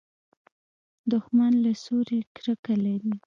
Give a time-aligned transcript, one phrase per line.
[1.11, 3.13] دښمن له سولې کرکه لري